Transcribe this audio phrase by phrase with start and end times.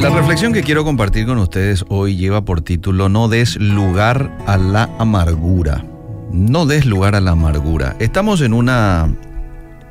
[0.00, 4.56] La reflexión que quiero compartir con ustedes hoy lleva por título No des lugar a
[4.56, 5.84] la amargura.
[6.32, 7.96] No des lugar a la amargura.
[7.98, 9.14] Estamos en una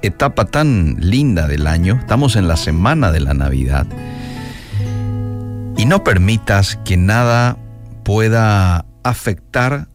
[0.02, 3.86] etapa tan linda del año, estamos en la semana de la Navidad.
[5.78, 7.60] Y no permitas que nada
[8.04, 9.90] pueda afectar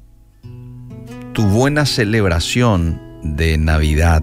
[1.33, 4.23] tu buena celebración de Navidad.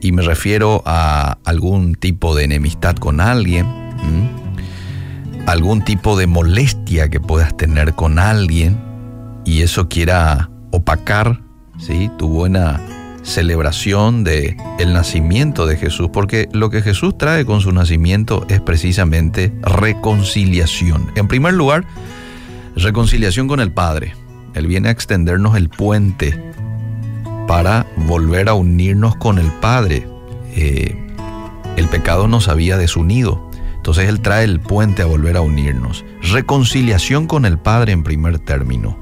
[0.00, 3.66] Y me refiero a algún tipo de enemistad con alguien,
[5.46, 8.78] algún tipo de molestia que puedas tener con alguien
[9.44, 11.40] y eso quiera opacar
[11.78, 12.10] ¿sí?
[12.18, 12.80] tu buena
[13.22, 18.60] celebración de el nacimiento de Jesús, porque lo que Jesús trae con su nacimiento es
[18.60, 21.10] precisamente reconciliación.
[21.16, 21.84] En primer lugar,
[22.76, 24.14] reconciliación con el Padre.
[24.54, 26.40] Él viene a extendernos el puente
[27.46, 30.08] para volver a unirnos con el Padre.
[30.54, 30.96] Eh,
[31.76, 33.45] el pecado nos había desunido.
[33.86, 36.04] Entonces Él trae el puente a volver a unirnos.
[36.20, 38.98] Reconciliación con el Padre en primer término.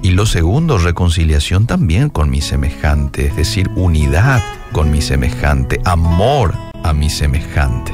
[0.00, 6.54] Y lo segundo, reconciliación también con mi semejante, es decir, unidad con mi semejante, amor
[6.82, 7.92] a mi semejante.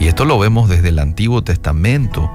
[0.00, 2.28] Y esto lo vemos desde el Antiguo Testamento,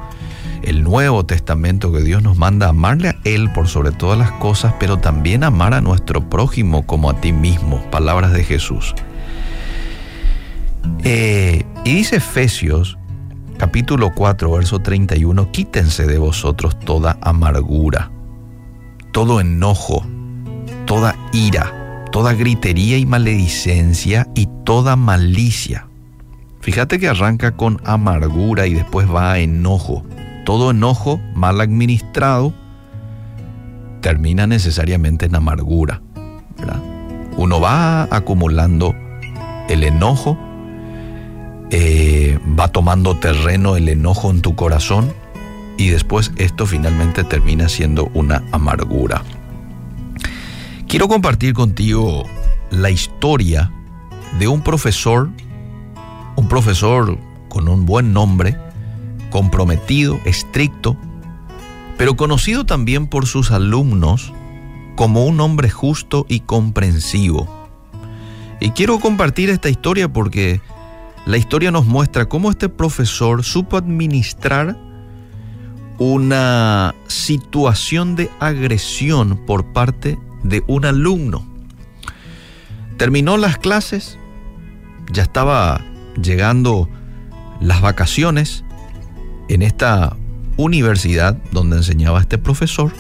[0.64, 4.32] el Nuevo Testamento, que Dios nos manda a amarle a Él por sobre todas las
[4.32, 8.96] cosas, pero también amar a nuestro prójimo como a ti mismo, palabras de Jesús.
[11.04, 12.98] Eh, y dice Efesios
[13.62, 18.12] capítulo 4, verso 31, quítense de vosotros toda amargura
[19.12, 20.06] todo enojo,
[20.86, 25.88] toda ira, toda gritería y maledicencia y toda malicia.
[26.62, 30.04] Fíjate que arranca con amargura y después va a enojo.
[30.46, 32.54] Todo enojo mal administrado
[34.02, 36.02] termina necesariamente en amargura.
[37.38, 38.96] Uno va acumulando
[39.70, 40.38] el enojo,
[41.72, 45.14] eh, va tomando terreno el enojo en tu corazón
[45.78, 49.24] y después esto finalmente termina siendo una amargura.
[50.88, 52.26] Quiero compartir contigo
[52.72, 53.72] la historia
[54.38, 55.30] de un profesor,
[56.36, 58.58] un profesor con un buen nombre,
[59.30, 60.98] comprometido, estricto,
[61.98, 64.34] pero conocido también por sus alumnos
[64.98, 67.48] como un hombre justo y comprensivo.
[68.60, 70.60] Y quiero compartir esta historia porque
[71.26, 74.78] la historia nos muestra cómo este profesor supo administrar
[76.00, 81.46] una situación de agresión por parte de un alumno.
[82.98, 84.18] Terminó las clases,
[85.12, 85.82] ya estaba
[86.22, 86.90] llegando
[87.60, 88.64] las vacaciones
[89.50, 90.16] en esta
[90.58, 92.92] universidad donde enseñaba este profesor.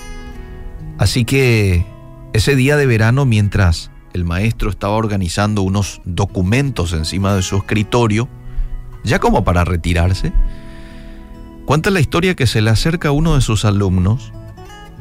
[0.97, 1.85] Así que
[2.33, 8.27] ese día de verano, mientras el maestro estaba organizando unos documentos encima de su escritorio,
[9.03, 10.33] ya como para retirarse,
[11.65, 14.33] Cuenta la historia que se le acerca a uno de sus alumnos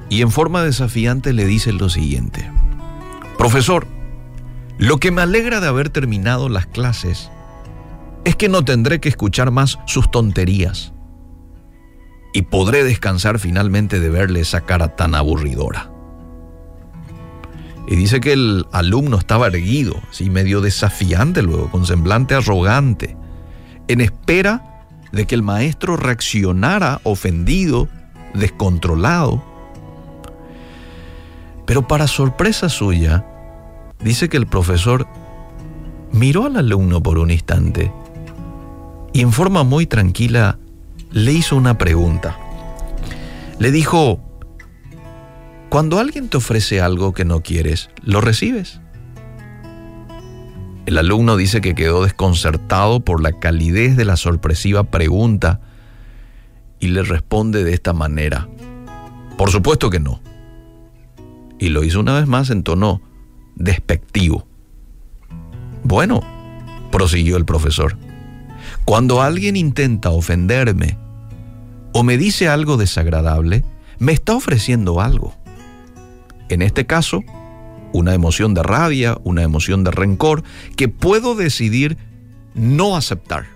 [0.09, 2.49] y en forma desafiante le dice lo siguiente.
[3.39, 3.89] Profesor,
[4.79, 7.31] lo que me alegra de haber terminado las clases
[8.25, 10.93] es que no tendré que escuchar más sus tonterías
[12.33, 15.91] y podré descansar finalmente de verle esa cara tan aburridora.
[17.87, 23.17] Y dice que el alumno estaba erguido, así medio desafiante luego, con semblante arrogante,
[23.89, 27.89] en espera de que el maestro reaccionara ofendido,
[28.35, 29.43] descontrolado.
[31.67, 33.27] Pero para sorpresa suya,
[34.01, 35.07] dice que el profesor
[36.13, 37.93] miró al alumno por un instante
[39.13, 40.59] y en forma muy tranquila
[41.11, 42.39] le hizo una pregunta.
[43.59, 44.21] Le dijo,
[45.71, 48.81] cuando alguien te ofrece algo que no quieres, ¿lo recibes?
[50.85, 55.61] El alumno dice que quedó desconcertado por la calidez de la sorpresiva pregunta
[56.81, 58.49] y le responde de esta manera,
[59.39, 60.21] por supuesto que no.
[61.61, 63.01] Y lo hizo una vez más en tono
[63.55, 64.49] despectivo.
[65.85, 66.21] Bueno,
[66.91, 67.97] prosiguió el profesor,
[68.85, 70.99] cuando alguien intenta ofenderme
[71.93, 73.65] o me dice algo desagradable,
[74.01, 75.40] me está ofreciendo algo.
[76.51, 77.23] En este caso,
[77.93, 80.43] una emoción de rabia, una emoción de rencor,
[80.77, 81.97] que puedo decidir
[82.55, 83.47] no aceptar.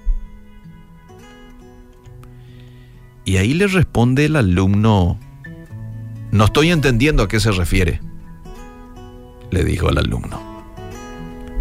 [3.25, 5.19] Y ahí le responde el alumno,
[6.31, 8.01] no estoy entendiendo a qué se refiere,
[9.51, 10.41] le dijo al alumno.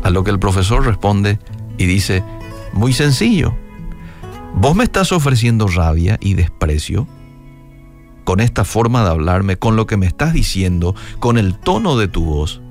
[0.04, 1.40] A lo que el profesor responde
[1.80, 2.24] y dice,
[2.74, 3.56] muy sencillo,
[4.54, 7.08] vos me estás ofreciendo rabia y desprecio
[8.24, 12.08] con esta forma de hablarme, con lo que me estás diciendo, con el tono de
[12.08, 12.62] tu voz.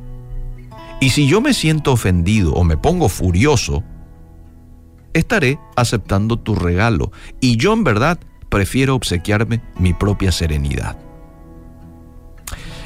[1.01, 3.83] Y si yo me siento ofendido o me pongo furioso,
[5.13, 8.19] estaré aceptando tu regalo y yo en verdad
[8.49, 10.97] prefiero obsequiarme mi propia serenidad.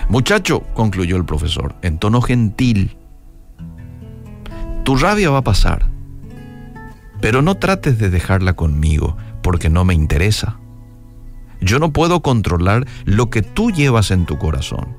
[0.09, 2.97] Muchacho, concluyó el profesor, en tono gentil,
[4.85, 5.89] tu rabia va a pasar,
[7.21, 10.61] pero no trates de dejarla conmigo porque no me interesa.
[11.61, 14.97] Yo no puedo controlar lo que tú llevas en tu corazón,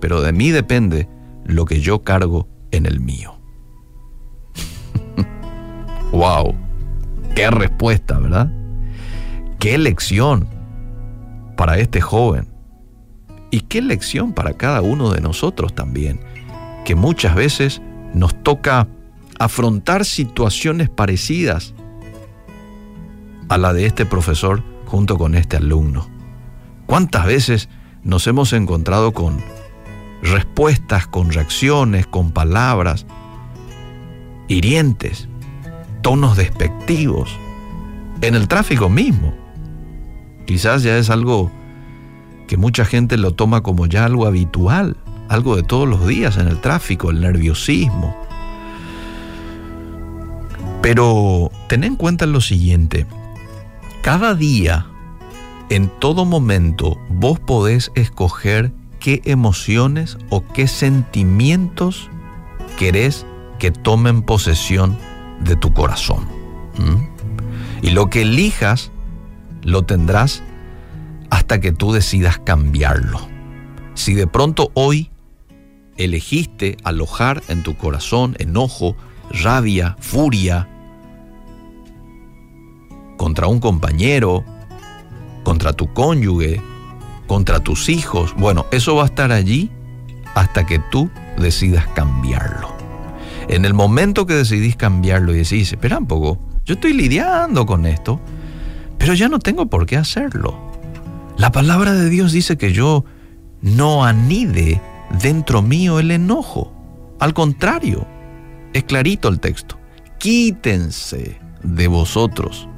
[0.00, 1.08] pero de mí depende
[1.44, 3.38] lo que yo cargo en el mío.
[6.12, 6.54] ¡Wow!
[7.34, 8.52] ¡Qué respuesta, ¿verdad?
[9.58, 10.48] ¡Qué lección
[11.56, 12.48] para este joven!
[13.50, 16.20] Y qué lección para cada uno de nosotros también,
[16.84, 17.80] que muchas veces
[18.12, 18.88] nos toca
[19.38, 21.74] afrontar situaciones parecidas
[23.48, 24.62] a la de este profesor
[24.94, 26.08] junto con este alumno.
[26.86, 27.68] ¿Cuántas veces
[28.04, 29.42] nos hemos encontrado con
[30.22, 33.04] respuestas, con reacciones, con palabras
[34.46, 35.28] hirientes,
[36.00, 37.36] tonos despectivos,
[38.20, 39.34] en el tráfico mismo?
[40.46, 41.50] Quizás ya es algo
[42.46, 44.96] que mucha gente lo toma como ya algo habitual,
[45.28, 48.16] algo de todos los días en el tráfico, el nerviosismo.
[50.82, 53.06] Pero ten en cuenta lo siguiente,
[54.04, 54.86] cada día,
[55.70, 58.70] en todo momento, vos podés escoger
[59.00, 62.10] qué emociones o qué sentimientos
[62.78, 63.24] querés
[63.58, 64.98] que tomen posesión
[65.40, 66.28] de tu corazón.
[67.80, 68.92] Y lo que elijas,
[69.62, 70.42] lo tendrás
[71.30, 73.26] hasta que tú decidas cambiarlo.
[73.94, 75.10] Si de pronto hoy
[75.96, 78.96] elegiste alojar en tu corazón enojo,
[79.30, 80.68] rabia, furia,
[83.16, 84.44] contra un compañero,
[85.42, 86.60] contra tu cónyuge,
[87.26, 88.34] contra tus hijos.
[88.36, 89.70] Bueno, eso va a estar allí
[90.34, 92.74] hasta que tú decidas cambiarlo.
[93.48, 97.86] En el momento que decidís cambiarlo y decís, espera un poco, yo estoy lidiando con
[97.86, 98.20] esto,
[98.98, 100.72] pero ya no tengo por qué hacerlo.
[101.36, 103.04] La palabra de Dios dice que yo
[103.60, 104.80] no anide
[105.20, 106.72] dentro mío el enojo.
[107.20, 108.06] Al contrario,
[108.72, 109.78] es clarito el texto.
[110.18, 112.68] Quítense de vosotros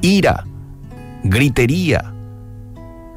[0.00, 0.46] ira,
[1.24, 2.14] gritería,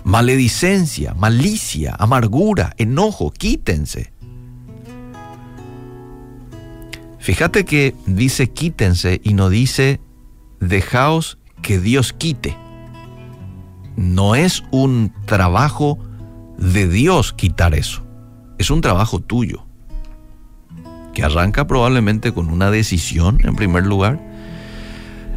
[0.03, 4.11] maledicencia, malicia, amargura, enojo, quítense.
[7.19, 10.01] Fíjate que dice quítense y no dice
[10.59, 12.57] dejaos que Dios quite.
[13.95, 15.99] No es un trabajo
[16.57, 18.03] de Dios quitar eso,
[18.57, 19.65] es un trabajo tuyo,
[21.13, 24.32] que arranca probablemente con una decisión en primer lugar,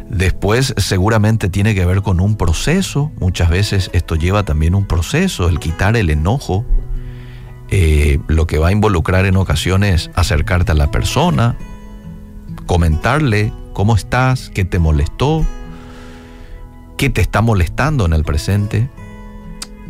[0.09, 5.49] Después seguramente tiene que ver con un proceso, muchas veces esto lleva también un proceso,
[5.49, 6.65] el quitar el enojo,
[7.69, 11.57] eh, lo que va a involucrar en ocasiones acercarte a la persona,
[12.65, 15.45] comentarle cómo estás, qué te molestó,
[16.95, 18.89] qué te está molestando en el presente.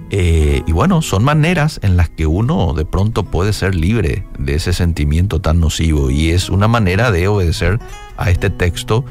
[0.09, 4.55] Eh, y bueno, son maneras en las que uno de pronto puede ser libre de
[4.55, 7.79] ese sentimiento tan nocivo y es una manera de obedecer
[8.15, 9.05] a este texto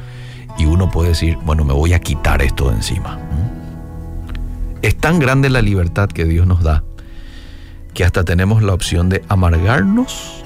[0.59, 3.19] y uno puede decir, bueno, me voy a quitar esto de encima.
[4.83, 6.85] Es tan grande la libertad que Dios nos da
[7.97, 10.45] que hasta tenemos la opción de amargarnos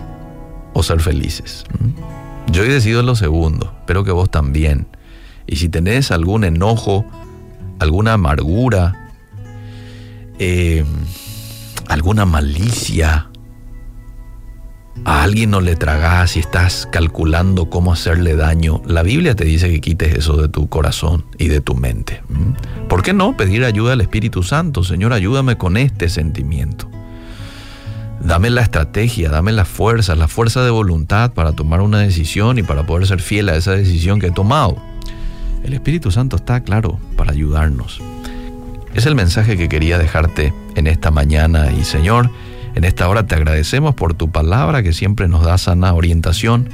[0.72, 1.64] o ser felices.
[2.52, 4.86] Yo he decidido lo segundo, espero que vos también.
[5.48, 7.04] Y si tenés algún enojo,
[7.80, 9.10] alguna amargura,
[10.38, 10.84] eh,
[11.88, 13.29] alguna malicia,
[15.04, 19.70] a alguien no le tragas y estás calculando cómo hacerle daño, la Biblia te dice
[19.70, 22.22] que quites eso de tu corazón y de tu mente.
[22.88, 24.84] ¿Por qué no pedir ayuda al Espíritu Santo?
[24.84, 26.88] Señor, ayúdame con este sentimiento.
[28.22, 32.62] Dame la estrategia, dame la fuerza, la fuerza de voluntad para tomar una decisión y
[32.62, 34.76] para poder ser fiel a esa decisión que he tomado.
[35.64, 38.02] El Espíritu Santo está claro para ayudarnos.
[38.94, 42.30] Es el mensaje que quería dejarte en esta mañana y Señor,
[42.74, 46.68] en esta hora te agradecemos por tu palabra que siempre nos da sana orientación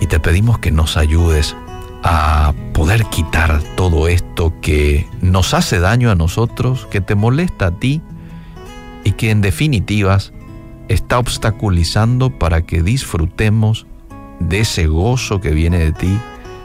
[0.00, 1.56] y te pedimos que nos ayudes
[2.02, 7.78] a poder quitar todo esto que nos hace daño a nosotros, que te molesta a
[7.78, 8.02] ti
[9.04, 10.32] y que en definitivas
[10.88, 13.86] está obstaculizando para que disfrutemos
[14.38, 16.18] de ese gozo que viene de ti,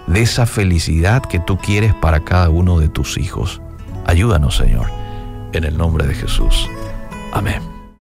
[0.08, 3.62] de esa felicidad que tú quieres para cada uno de tus hijos.
[4.06, 4.88] Ayúdanos, Señor,
[5.54, 6.68] en el nombre de Jesús.
[7.32, 7.79] Amén.